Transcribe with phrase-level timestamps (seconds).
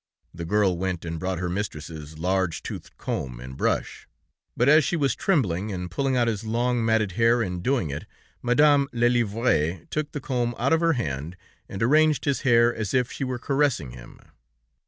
[0.33, 4.07] The girl went and brought her mistress's large toothed comb and brush,
[4.57, 8.07] but as she was trembling, and pulling out his long, matted hair in doing it,
[8.41, 11.37] Madame Lelièvre took the comb out of her hand,
[11.69, 14.19] and arranged his hair as if she were caressing him.